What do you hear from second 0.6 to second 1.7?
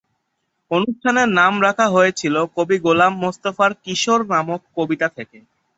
অনুষ্ঠানের নাম